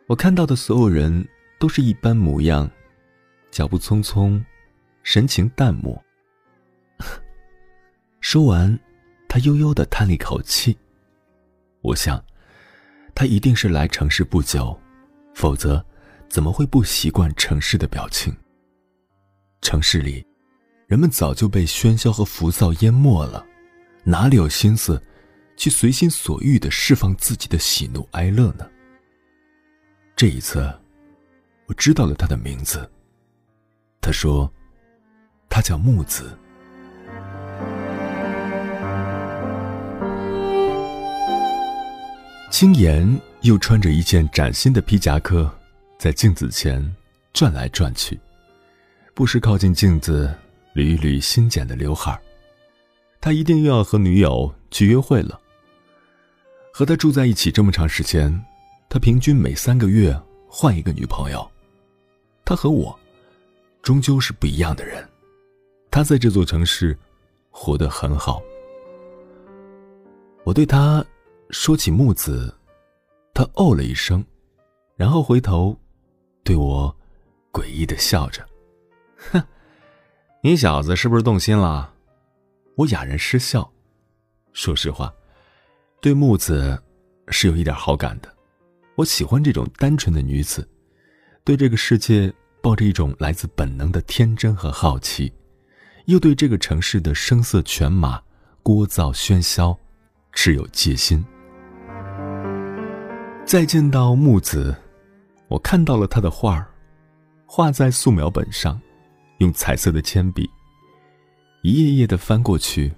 [0.07, 1.27] 我看到的所有人。”
[1.59, 2.69] 都是一般模样，
[3.49, 4.43] 脚步匆匆，
[5.03, 5.99] 神情淡漠。
[8.21, 8.79] 说完，
[9.27, 10.77] 他悠悠的叹了一口气。
[11.81, 12.23] 我想，
[13.15, 14.79] 他一定是来城市不久，
[15.33, 15.83] 否则
[16.29, 18.35] 怎么会不习惯城市的表情？
[19.61, 20.25] 城市里，
[20.85, 23.45] 人们早就被喧嚣和浮躁淹没了，
[24.03, 25.01] 哪里有心思
[25.55, 28.69] 去随心所欲的释放自己的喜怒哀乐呢？
[30.15, 30.71] 这一次。
[31.67, 32.89] 我知道了他的名字。
[34.01, 34.51] 他说，
[35.49, 36.37] 他叫木子。
[42.49, 45.53] 青岩又穿着一件崭新的皮夹克，
[45.99, 46.95] 在镜子前
[47.33, 48.19] 转来转去，
[49.13, 50.33] 不时靠近镜子
[50.73, 52.19] 捋一捋新剪的刘海
[53.19, 55.39] 他一定又要和女友去约会了。
[56.71, 58.41] 和他住在一起这么长时间，
[58.87, 61.51] 他平均每三个月换一个女朋友。
[62.47, 62.97] 他和我，
[63.81, 65.05] 终究是不一样的人。
[65.91, 66.97] 他在这座城市，
[67.51, 68.41] 活得很好。
[70.45, 71.05] 我对他
[71.49, 72.55] 说起木子，
[73.33, 74.23] 他哦了一声，
[74.95, 75.77] 然后回头，
[76.45, 76.95] 对我
[77.51, 78.47] 诡异的笑着
[79.33, 79.43] ：“哼，
[80.41, 81.93] 你小子是不是动心了？”
[82.75, 83.69] 我哑然失笑。
[84.53, 85.13] 说实话，
[85.99, 86.81] 对木子
[87.27, 88.33] 是有一点好感的。
[88.95, 90.65] 我喜欢这种单纯的女子，
[91.47, 95.31] 对这个世界抱着一种来自本能的天真和好奇，
[96.07, 98.21] 又对这个城市的声色犬马、
[98.63, 99.79] 聒噪喧嚣
[100.33, 101.25] 持有戒心。
[103.45, 104.75] 再见到木子，
[105.47, 106.67] 我看到了他的画儿，
[107.45, 108.77] 画在素描本上，
[109.37, 110.49] 用彩色的铅笔，
[111.61, 112.91] 一页页的翻过去，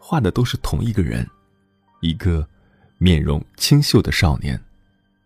[0.00, 1.24] 画的都是同一个人，
[2.00, 2.44] 一个
[2.98, 4.60] 面容清秀的少年。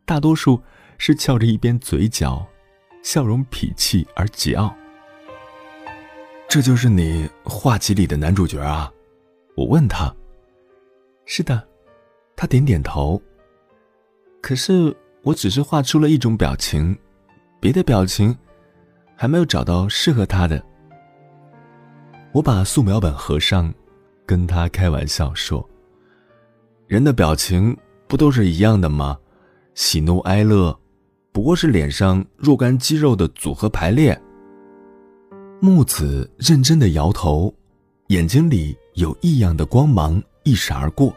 [0.05, 0.63] 大多数
[0.99, 2.47] 是翘着一边嘴角，
[3.09, 4.71] 笑容痞气而桀骜。
[6.47, 8.93] 这就是你画集里的男主角啊？
[9.57, 10.15] 我问他。
[11.25, 11.67] 是的，
[12.37, 13.19] 他点点头。
[14.43, 16.95] 可是我只是画出了一种表情，
[17.59, 18.37] 别的表情
[19.17, 20.63] 还没有找到适合他的。
[22.33, 23.73] 我把素描本合上，
[24.27, 25.67] 跟他开玩笑说
[26.87, 27.75] ：“人的表情
[28.07, 29.19] 不都是一样的吗？”
[29.73, 30.79] 喜怒哀乐，
[31.33, 34.19] 不过是脸上若干肌肉的组合排列。
[35.61, 37.53] 木子认真的摇头，
[38.09, 41.15] 眼睛里有异样的光芒一闪而过。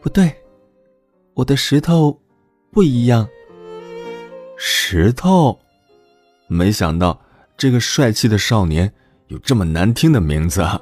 [0.00, 0.34] 不对，
[1.34, 2.18] 我的石头
[2.70, 3.28] 不一样。
[4.56, 5.58] 石头，
[6.48, 7.20] 没想到
[7.56, 8.90] 这个帅气的少年
[9.28, 10.80] 有这么难听的名字啊。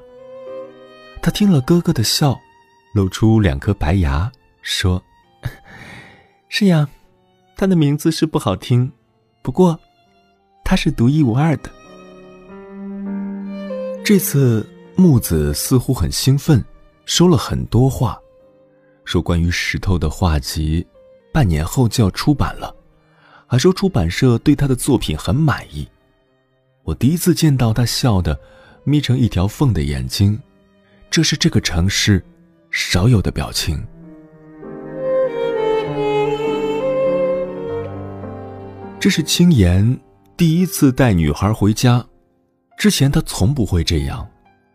[1.20, 2.38] 他听了哥哥的笑，
[2.94, 4.31] 露出两颗白牙，
[4.62, 5.03] 说。
[6.49, 6.88] 是呀，
[7.57, 8.90] 他的名字是不好听，
[9.40, 9.79] 不过，
[10.64, 11.71] 他是独一无二的。
[14.05, 16.62] 这次木子似乎很兴奋，
[17.07, 18.19] 说了很多话，
[19.05, 20.87] 说关于石头的画集，
[21.33, 22.75] 半年后就要出版了，
[23.47, 25.88] 还说出版社对他的作品很满意。
[26.83, 28.38] 我第一次见到他笑的
[28.83, 30.38] 眯成一条缝的眼睛，
[31.09, 32.23] 这是这个城市
[32.71, 33.83] 少有的表情。
[39.05, 40.01] 这是青岩
[40.35, 42.03] 第一次带女孩回家，
[42.79, 44.27] 之前他从不会这样，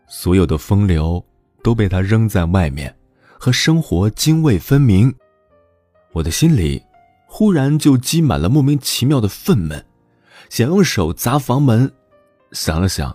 [0.06, 1.20] 所有的风流
[1.64, 2.96] 都被他扔在外面，
[3.40, 5.12] 和生活泾渭分明。
[6.12, 6.80] 我的心里
[7.26, 9.82] 忽然就积满了莫名其妙的愤懑，
[10.48, 11.92] 想用手砸房门，
[12.52, 13.12] 想了想，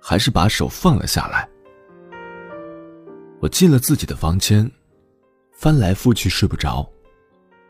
[0.00, 1.48] 还是把手放了下来。
[3.38, 4.68] 我进了自己的房间，
[5.52, 6.84] 翻来覆去睡不着，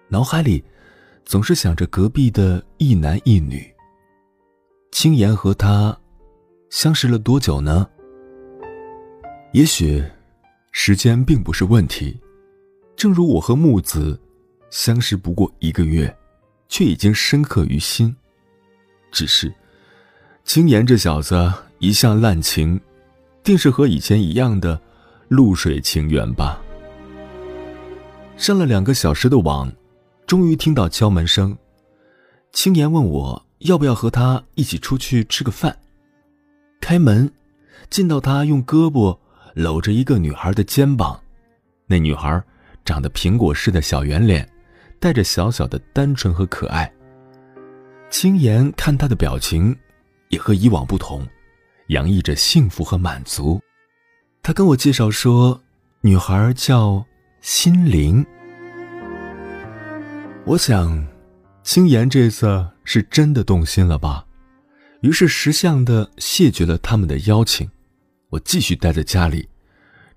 [0.09, 0.64] 脑海里。
[1.25, 3.73] 总是想着隔壁的一男一女。
[4.91, 5.97] 青岩和他
[6.71, 7.89] 相识了多久呢？
[9.53, 10.05] 也许
[10.73, 12.19] 时间并不是问题，
[12.97, 14.21] 正如我和木子
[14.71, 16.15] 相识不过一个月，
[16.69, 18.15] 却已经深刻于心。
[19.13, 19.53] 只是
[20.45, 22.81] 青岩这小子一向滥情，
[23.43, 24.81] 定是和以前一样的
[25.29, 26.61] 露水情缘吧。
[28.37, 29.73] 上了两个小时的网。
[30.31, 31.59] 终于听到敲门声，
[32.53, 35.77] 青岩问我要不要和他一起出去吃个饭。
[36.81, 37.29] 开门，
[37.90, 39.19] 见到他用胳膊
[39.55, 41.21] 搂着一个女孩的肩膀，
[41.88, 42.40] 那女孩
[42.85, 44.49] 长得苹果似的小圆脸，
[45.01, 46.88] 带着小小的单纯和可爱。
[48.09, 49.77] 青岩看她的表情，
[50.29, 51.27] 也和以往不同，
[51.88, 53.61] 洋溢着幸福和满足。
[54.45, 55.61] 他跟我介绍说，
[56.03, 57.05] 女孩叫
[57.40, 58.25] 心灵。
[60.46, 61.07] 我想，
[61.62, 64.24] 青岩这次是真的动心了吧？
[65.03, 67.70] 于是识相的谢绝了他们的邀请。
[68.31, 69.48] 我继续待在家里，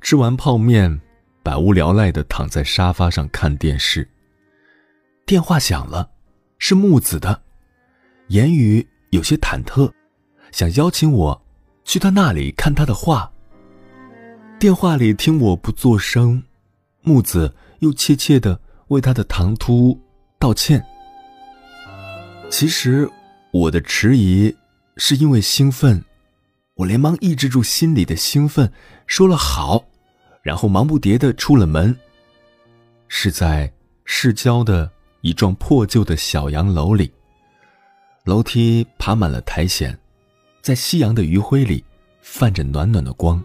[0.01, 0.99] 吃完泡面，
[1.43, 4.07] 百无聊赖的躺在沙发上看电视。
[5.25, 6.09] 电话响了，
[6.57, 7.41] 是木子的，
[8.29, 9.91] 言语有些忐忑，
[10.51, 11.45] 想邀请我
[11.83, 13.29] 去他那里看他的画。
[14.57, 16.41] 电话里听我不作声，
[17.01, 19.99] 木子又怯怯的为他的唐突。
[20.43, 20.85] 道歉。
[22.49, 23.09] 其实
[23.51, 24.53] 我的迟疑
[24.97, 26.03] 是因为兴奋，
[26.73, 28.69] 我连忙抑制住心里的兴奋，
[29.07, 29.85] 说了好，
[30.41, 31.97] 然后忙不迭的出了门。
[33.07, 33.71] 是在
[34.03, 34.91] 市郊的
[35.21, 37.09] 一幢破旧的小洋楼里，
[38.25, 39.97] 楼梯爬满了苔藓，
[40.61, 41.81] 在夕阳的余晖里
[42.21, 43.41] 泛着暖暖的光。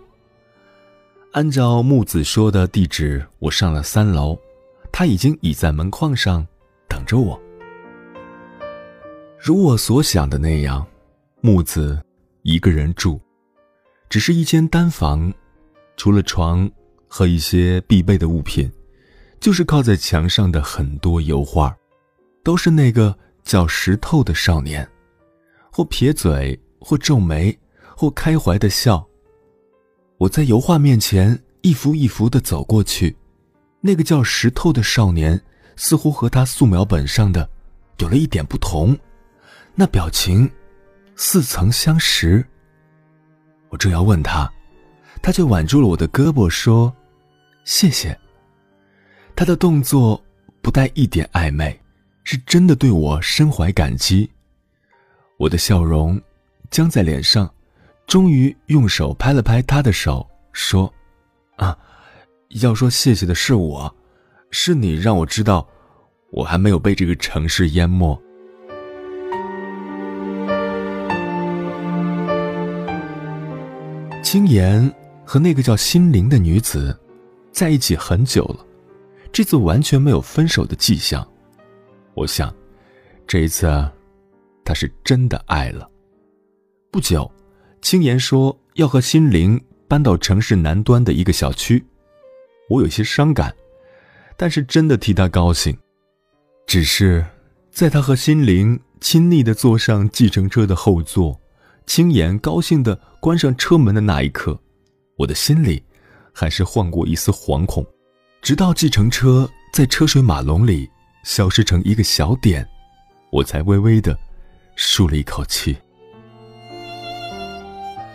[1.30, 4.36] 按照木子说的地址，我上了三楼，
[4.90, 6.44] 他已经倚在门框上。
[6.88, 7.40] 等着我。
[9.38, 10.84] 如我所想的那样，
[11.40, 12.02] 木子
[12.42, 13.20] 一个人住，
[14.08, 15.32] 只是一间单房，
[15.96, 16.68] 除了床
[17.06, 18.70] 和一些必备的物品，
[19.38, 21.76] 就是靠在墙上的很多油画，
[22.42, 24.86] 都是那个叫石头的少年，
[25.70, 27.56] 或撇嘴，或皱眉，
[27.96, 29.06] 或开怀的笑。
[30.16, 33.16] 我在油画面前一幅一幅的走过去，
[33.80, 35.40] 那个叫石头的少年。
[35.78, 37.48] 似乎和他素描本上的
[37.98, 38.98] 有了一点不同，
[39.76, 40.50] 那表情
[41.14, 42.44] 似曾相识。
[43.68, 44.52] 我正要问他，
[45.22, 46.92] 他却挽住了我的胳膊，说
[47.64, 48.18] ：“谢谢。”
[49.36, 50.20] 他的动作
[50.60, 51.80] 不带一点暧昧，
[52.24, 54.28] 是真的对我深怀感激。
[55.36, 56.20] 我的笑容
[56.70, 57.48] 僵在脸上，
[58.04, 60.92] 终于用手拍了拍他的手，说
[61.54, 61.78] ：“啊，
[62.60, 63.94] 要说谢谢的是我，
[64.50, 65.68] 是你让我知道，
[66.30, 68.20] 我还没有被这个城市淹没。”
[74.22, 74.92] 青岩
[75.24, 76.94] 和那个叫心灵的女子
[77.50, 78.66] 在一起很久了，
[79.32, 81.26] 这次完全没有分手的迹象。
[82.12, 82.54] 我想，
[83.26, 83.66] 这一次，
[84.64, 85.88] 他是真的爱了。
[86.90, 87.30] 不久，
[87.80, 91.82] 青岩说要和心灵搬到城市南端的一个小区，
[92.68, 93.54] 我有些伤感，
[94.38, 95.76] 但是真的替他高兴。
[96.66, 97.26] 只是，
[97.70, 101.38] 在他和心灵亲昵的坐上计程车的后座。
[101.86, 104.60] 青岩高兴的关上车门的那一刻，
[105.16, 105.82] 我的心里
[106.34, 107.82] 还是晃过一丝惶恐。
[108.42, 110.86] 直到计程车在车水马龙里
[111.24, 112.68] 消失成一个小点，
[113.32, 114.14] 我才微微的
[114.76, 115.74] 舒了一口气。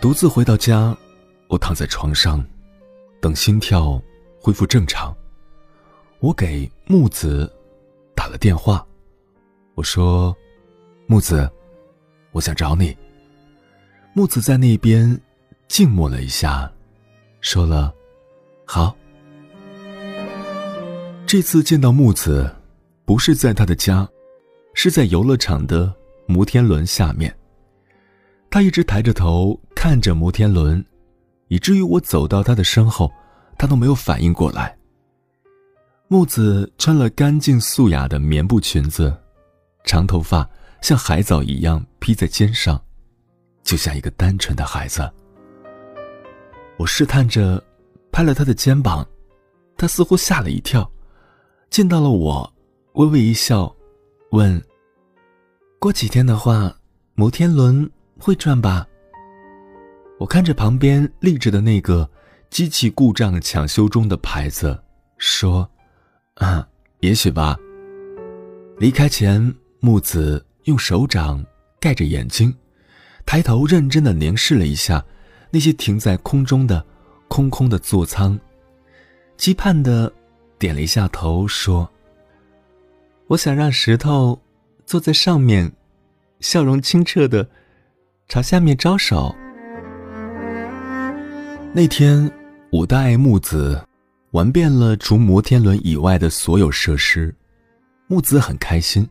[0.00, 0.96] 独自回到家，
[1.48, 2.46] 我躺在床上，
[3.20, 4.00] 等心跳
[4.40, 5.12] 恢复正常。
[6.24, 7.52] 我给木子
[8.14, 8.82] 打了电话，
[9.74, 10.34] 我说
[11.06, 11.46] ：“木子，
[12.32, 12.96] 我想找你。”
[14.16, 15.20] 木子在那边
[15.68, 16.72] 静默了一下，
[17.42, 17.94] 说了
[18.64, 18.96] ：“好。”
[21.28, 22.50] 这次见到木子，
[23.04, 24.08] 不是在他的家，
[24.72, 25.94] 是在游乐场的
[26.24, 27.36] 摩天轮下面。
[28.48, 30.82] 他一直抬着头看着摩天轮，
[31.48, 33.12] 以至于我走到他的身后，
[33.58, 34.74] 他都没有反应过来。
[36.08, 39.16] 木子穿了干净素雅的棉布裙子，
[39.84, 40.48] 长头发
[40.82, 42.80] 像海藻一样披在肩上。
[43.62, 45.10] 就像一个单纯的孩子，
[46.76, 47.62] 我试探着
[48.12, 49.06] 拍了他的肩膀，
[49.78, 50.88] 他似乎吓了一跳，
[51.70, 52.54] 见到了我，
[52.92, 53.74] 微微一笑，
[54.32, 54.62] 问
[55.80, 56.76] ：“过几天的话，
[57.14, 58.86] 摩天轮会转吧？”
[60.20, 62.08] 我看着旁边立着的那个
[62.50, 64.78] 机器故障抢修中的牌子，
[65.16, 65.66] 说
[66.34, 66.66] ：“啊，
[67.00, 67.56] 也许吧。”
[68.78, 71.44] 离开前，木子用手掌
[71.78, 72.54] 盖着眼睛。
[73.26, 75.02] 抬头认真的凝视了一下
[75.50, 76.84] 那些停在空中的
[77.28, 78.38] 空空的座舱，
[79.38, 80.12] 期盼的
[80.58, 81.90] 点了一下头，说
[83.28, 84.38] ：“我想让石头
[84.84, 85.72] 坐在上面，
[86.40, 87.48] 笑容清澈的
[88.28, 89.34] 朝下面招手。”
[91.72, 92.30] 那天，
[92.70, 93.82] 我带木子
[94.34, 97.32] 玩遍了除摩天轮以外的所有设施，
[98.08, 99.08] 木子很开心，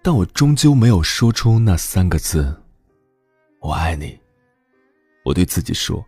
[0.00, 2.50] 但我终究没有说出那三个字。
[3.60, 4.18] 我爱你，
[5.22, 6.02] 我对自己说，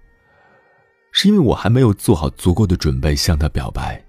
[1.13, 4.03] 是因为我还没有做好足够的准备向他表白，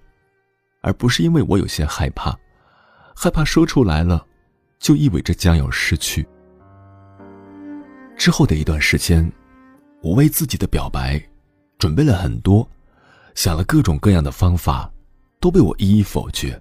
[0.80, 2.34] 而不是因为我有些害怕，
[3.14, 4.26] 害怕说出来了，
[4.80, 6.26] 就意味着将要失去。
[8.16, 9.30] 之后的一段时间，
[10.02, 11.22] 我为自己的表白
[11.78, 12.66] 准备了很多，
[13.36, 14.92] 想了各种各样的方法，
[15.40, 16.60] 都被我一一否决。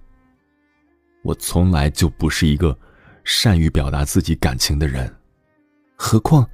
[1.23, 2.77] 我从来就不是一个
[3.25, 5.11] 善于表达自己感情的人，
[5.97, 6.47] 何况。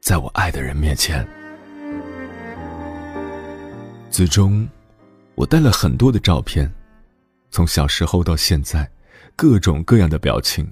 [0.00, 1.28] 在我爱的人面前，
[4.10, 4.66] 最终，
[5.34, 6.72] 我带了很多的照片，
[7.50, 8.90] 从小时候到现在，
[9.36, 10.66] 各种各样的表情。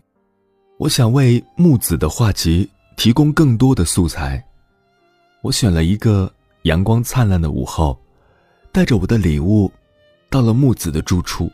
[0.79, 2.67] 我想为木子的画集
[2.97, 4.43] 提供更多的素材。
[5.43, 8.01] 我选了一个阳光灿烂的午后，
[8.73, 9.71] 带着我的礼物，
[10.31, 11.51] 到了木子的住处，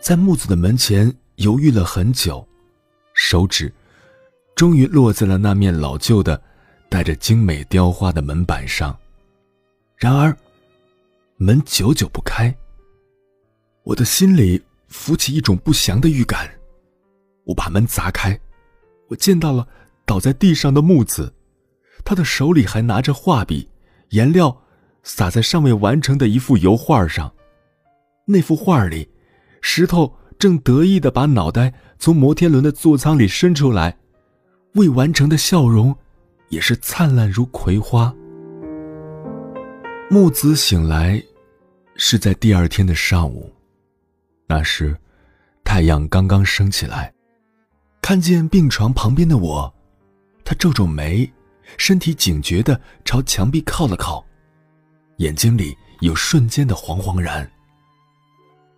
[0.00, 2.46] 在木子的门前犹豫了很久，
[3.14, 3.72] 手指
[4.54, 6.40] 终于落在了那面老旧的。
[6.90, 8.98] 带着精美雕花的门板上，
[9.96, 10.36] 然而，
[11.36, 12.52] 门久久不开。
[13.84, 16.50] 我的心里浮起一种不祥的预感。
[17.44, 18.36] 我把门砸开，
[19.06, 19.68] 我见到了
[20.04, 21.32] 倒在地上的木子，
[22.04, 23.68] 他的手里还拿着画笔，
[24.08, 24.60] 颜料
[25.02, 27.32] 洒在尚未完成的一幅油画上。
[28.26, 29.08] 那幅画里，
[29.60, 33.96] 石头正得意的把脑袋从摩天轮的座舱里伸出来，
[34.74, 35.96] 未完成的笑容。
[36.50, 38.12] 也是灿烂如葵花。
[40.10, 41.22] 木子醒来，
[41.94, 43.54] 是在第二天的上午。
[44.48, 44.96] 那时，
[45.62, 47.14] 太阳刚刚升起来，
[48.02, 49.72] 看见病床旁边的我，
[50.44, 51.32] 他皱皱眉，
[51.76, 54.26] 身体警觉的朝墙壁靠了靠，
[55.20, 57.48] 眼睛里有瞬间的惶惶然。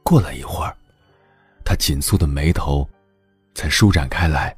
[0.02, 0.76] 过了一会儿，
[1.64, 2.88] 他紧蹙的眉头
[3.54, 4.54] 才舒展开来，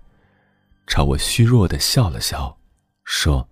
[0.87, 2.57] 朝我虚弱的笑了笑，
[3.05, 3.47] 说：“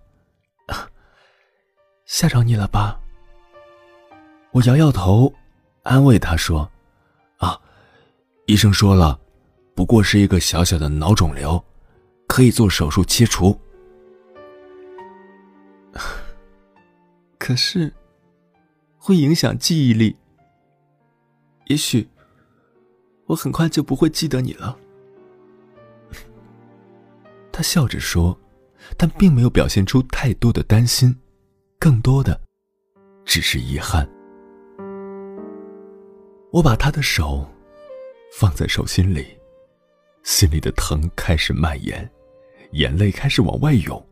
[2.06, 2.98] 吓着你了吧？”
[4.52, 5.30] 我摇摇头，
[5.82, 6.68] 安慰他说
[7.36, 7.60] ：“啊，
[8.46, 9.20] 医生说了，
[9.74, 11.62] 不过是一个小小的脑肿瘤，
[12.26, 13.60] 可以做手术切除。
[17.38, 17.92] 可是，
[19.02, 20.16] 会影响记忆力。
[21.66, 22.08] 也许。”
[23.26, 24.76] 我很快就不会记得你了。
[27.50, 28.38] 他笑着说，
[28.98, 31.16] 但并没有表现出太多的担心，
[31.78, 32.38] 更多的
[33.24, 34.06] 只是遗憾。
[36.50, 37.48] 我把他的手
[38.38, 39.26] 放在手心里，
[40.24, 42.06] 心里的疼开始蔓延，
[42.72, 44.04] 眼泪开始往外涌。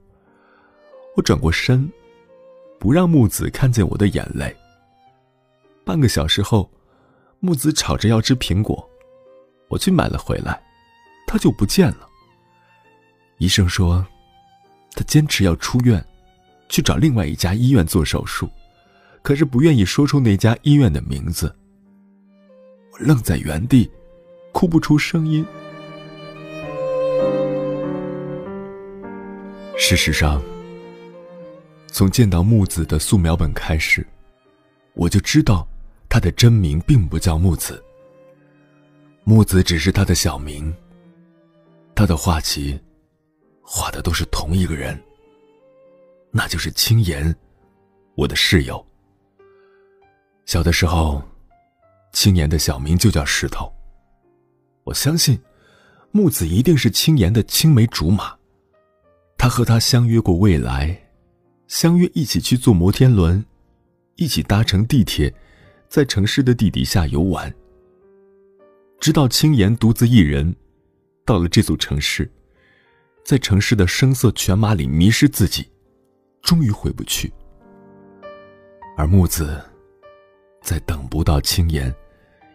[1.15, 1.91] 我转过身，
[2.79, 4.57] 不让木子看见我的眼泪。
[5.91, 6.71] 半个小时后，
[7.41, 8.89] 木子吵着要吃苹果。
[9.67, 10.63] 我去买了回来，
[11.27, 12.09] 他就不见了。
[13.39, 14.07] 医生说，
[14.93, 16.01] 他坚持要出院，
[16.69, 18.49] 去找另外一家医院做手术，
[19.21, 21.53] 可是不愿意说出那家医院的名字。
[22.93, 23.91] 我愣在原地，
[24.53, 25.45] 哭不出声音。
[29.77, 30.41] 事实上，
[31.89, 34.07] 从见到木子的素描本开始，
[34.95, 35.67] 我就知道
[36.11, 37.83] 他的真名并不叫木子。
[39.23, 40.75] 木子只是他的小名。
[41.95, 42.79] 他的画集，
[43.63, 45.01] 画的都是同一个人。
[46.33, 47.35] 那就是青岩，
[48.17, 48.85] 我的室友。
[50.47, 51.23] 小的时候，
[52.13, 53.73] 青岩的小名就叫石头。
[54.83, 55.41] 我相信，
[56.11, 58.37] 木子一定是青岩的青梅竹马。
[59.39, 61.09] 他和他相约过未来，
[61.69, 63.45] 相约一起去坐摩天轮，
[64.17, 65.33] 一起搭乘地铁，
[65.91, 67.53] 在城市的地底下游玩。
[69.01, 70.55] 直到青岩独自一人，
[71.27, 72.31] 到了这座城市，
[73.25, 75.69] 在城市的声色犬马里迷失自己，
[76.43, 77.33] 终于回不去。
[78.97, 79.61] 而木子，
[80.63, 81.93] 在等不到青岩，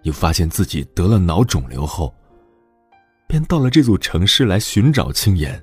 [0.04, 2.16] 又发现自己得了脑肿瘤后，
[3.28, 5.62] 便到了这座城市来寻找青岩。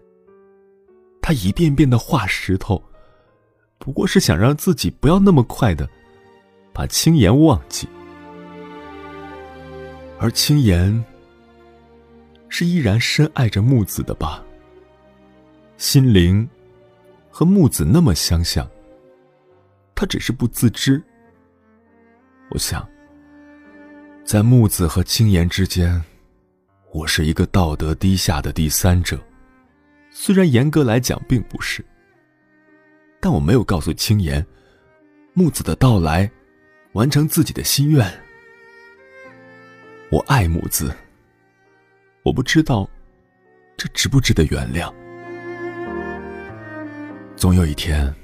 [1.22, 2.82] 他一遍遍的画石头，
[3.78, 5.88] 不过是想让自己不要那么快的
[6.72, 7.88] 把青岩忘记。
[10.18, 11.04] 而青岩
[12.48, 14.42] 是依然深爱着木子的吧？
[15.76, 16.48] 心灵
[17.28, 18.68] 和木子那么相像，
[19.94, 21.02] 他只是不自知。
[22.50, 22.88] 我想，
[24.24, 26.00] 在木子和青岩之间，
[26.92, 29.18] 我是一个道德低下的第三者。
[30.10, 31.84] 虽然严格来讲并不是，
[33.18, 34.46] 但我没有告诉青岩，
[35.32, 36.30] 木子的到来，
[36.93, 38.07] 完成自己的心愿。
[40.11, 40.95] 我爱木子，
[42.22, 42.88] 我不知道
[43.76, 44.93] 这值不值得原谅。
[47.34, 48.14] 总有一天，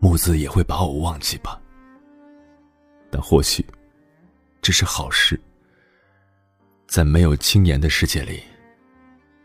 [0.00, 1.60] 木子也会把我忘记吧。
[3.10, 3.64] 但或许
[4.62, 5.38] 这是好事，
[6.88, 8.42] 在没有青岩的世界里，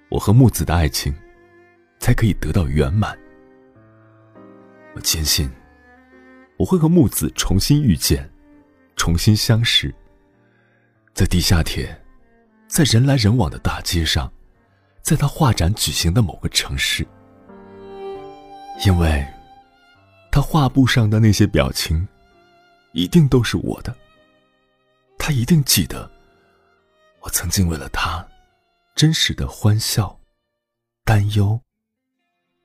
[0.10, 1.14] 我和木子的爱情
[2.00, 3.16] 才可以得到圆满。
[4.96, 5.52] 我坚信，
[6.60, 8.30] 我会和木子重新遇见，
[8.98, 9.96] 重新相识。
[11.14, 11.98] 在地下铁，
[12.68, 14.30] 在人来人往的大街上，
[15.02, 17.08] 在他画展举行的某个城市，
[18.86, 19.26] 因为，
[20.30, 22.06] 他画布上的那些表情，
[22.92, 23.96] 一定都是我的。
[25.18, 26.12] 他一定记得，
[27.22, 28.28] 我曾经为了他，
[28.96, 30.20] 真实的欢笑、
[31.06, 31.58] 担忧，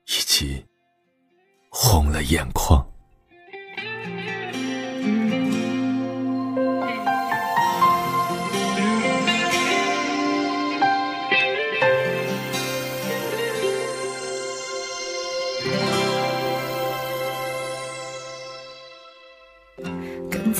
[0.07, 0.65] 以及
[1.69, 2.85] 红了眼眶。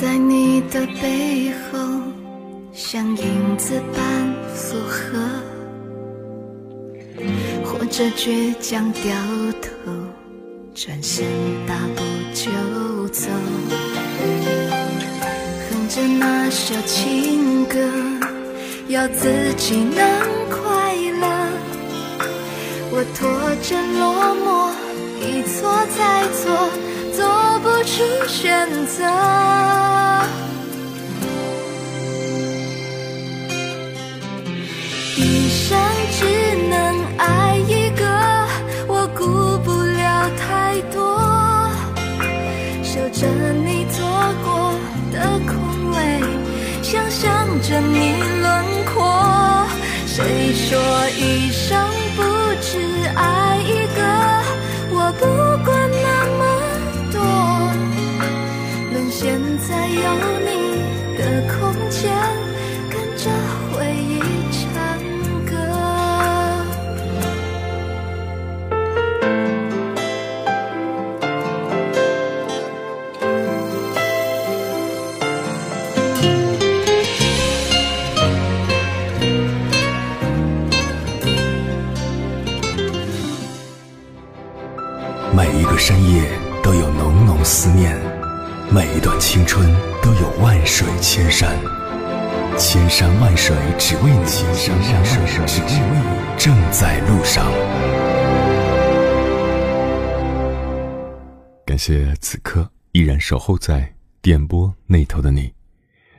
[0.02, 1.80] 在你的背后，
[2.74, 4.04] 像影子般
[4.54, 5.18] 附和，
[7.64, 9.16] 或者倔强掉
[9.62, 9.70] 头，
[10.74, 11.26] 转身
[11.66, 13.30] 大步就走，
[15.70, 17.80] 哼着那首情歌，
[18.90, 20.06] 要自己能
[20.50, 21.26] 快乐。
[22.92, 23.32] 我拖
[23.64, 24.76] 着落寞，
[25.22, 26.85] 一错再错。
[27.66, 29.04] 不出选择，
[35.18, 35.76] 一生
[36.12, 36.26] 只
[36.70, 38.06] 能爱一个，
[38.88, 41.18] 我顾不了太多，
[42.84, 43.26] 守着
[43.66, 44.06] 你做
[44.44, 44.76] 过
[45.12, 45.58] 的空
[45.94, 46.22] 位，
[46.84, 48.46] 想象着你轮
[48.94, 48.94] 廓。
[50.06, 50.78] 谁说
[51.18, 51.84] 一生
[52.16, 52.22] 不
[52.62, 52.78] 只
[53.16, 54.00] 爱一个？
[54.98, 55.26] 我不
[55.66, 55.75] 管
[90.42, 91.58] 万水千山，
[92.58, 97.46] 千山万水只为你，千山万水只为你，正在路上。
[101.66, 103.90] 感谢此刻依然守候在
[104.22, 105.52] 电波那头的你，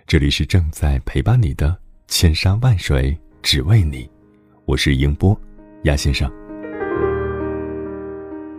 [0.07, 1.77] 这里是正在陪伴你的
[2.09, 4.09] 千山万水只为你，
[4.65, 5.39] 我是迎波
[5.83, 6.31] 鸭先生。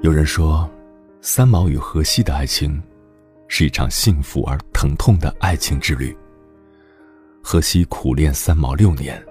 [0.02, 0.70] 有人说。
[1.20, 2.82] 三毛与荷西的爱情，
[3.48, 6.16] 是一场幸福而疼痛的爱情之旅。
[7.44, 9.24] 荷西苦恋三毛六年，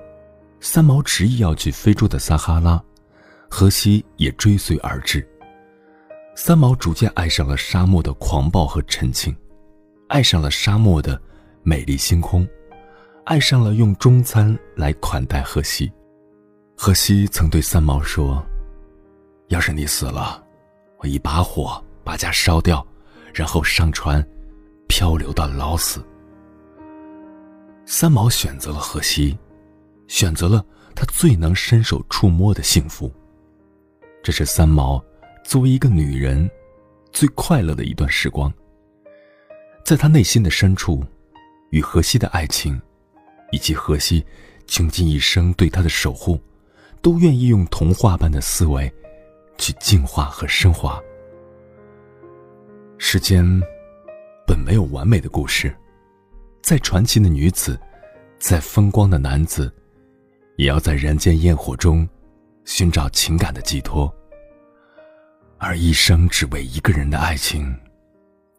[0.61, 2.83] 三毛执意要去非洲的撒哈拉，
[3.51, 5.27] 荷西也追随而至。
[6.35, 9.35] 三毛逐渐爱上了沙漠的狂暴和沉静，
[10.09, 11.21] 爱上了沙漠的
[11.63, 12.47] 美丽星空，
[13.25, 15.93] 爱上了用中餐来款待荷西。
[16.77, 18.45] 荷西曾对三毛说
[19.49, 20.43] ：“要是你死了，
[20.99, 22.87] 我一把火。”把家烧掉，
[23.37, 24.27] 然后上船，
[24.89, 26.03] 漂流到老死。
[27.85, 29.37] 三毛选择了荷西，
[30.09, 30.65] 选择了
[30.95, 33.13] 他最能伸手触摸的幸福。
[34.23, 35.05] 这是三毛
[35.45, 36.51] 作为一个女人
[37.13, 38.51] 最快乐的一段时光。
[39.85, 41.05] 在她内心的深处，
[41.69, 42.81] 与荷西的爱情，
[43.53, 44.25] 以及荷西
[44.67, 46.41] 穷尽一生对她的守护，
[47.03, 48.91] 都愿意用童话般的思维
[49.59, 50.99] 去净化和升华。
[52.99, 53.45] 世间
[54.47, 55.75] 本没有完美的故事，
[56.63, 57.79] 再传奇的女子，
[58.39, 59.73] 再风光的男子，
[60.57, 62.09] 也要在人间烟火中
[62.65, 64.13] 寻找情感的寄托。
[65.59, 67.75] 而一生只为一个人的爱情，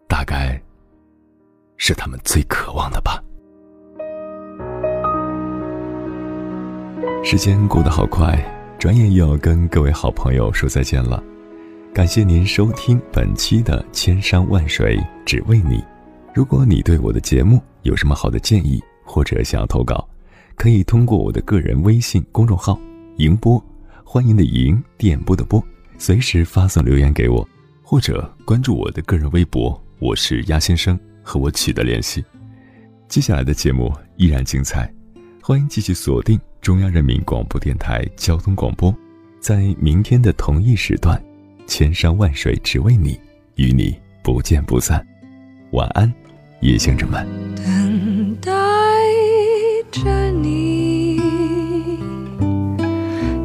[0.08, 0.62] 大概
[1.78, 3.22] 是他们最渴望的吧。
[7.24, 8.40] 时间过得好快，
[8.78, 11.22] 转眼又要跟各位好朋友说再见了。
[11.98, 15.78] 感谢您收听本期的《千山万水只为你》。
[16.32, 20.08] 如果你对我的节目有什么好的建议，或者想要投稿，
[20.56, 22.80] 可以通过我的个人微信公众号
[23.18, 23.60] “迎波”，
[24.06, 25.60] 欢迎的迎，电波的波，
[25.98, 27.50] 随时发送留言给我，
[27.82, 32.24] 或者关注我的个人微博，我是鸭先生，和我取得联系。
[33.08, 34.88] 接下来的节目依然精彩，
[35.42, 38.96] 欢迎继续锁定中央人民广播电台交通广播，
[39.40, 41.20] 在明天的同一时段。
[41.68, 43.20] 千山万水只为你，
[43.56, 45.06] 与你不见不散。
[45.72, 46.12] 晚安，
[46.62, 47.28] 夜行者们。
[47.58, 48.52] 等待
[49.92, 51.20] 着你，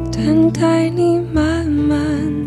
[0.09, 2.42] 等待你慢慢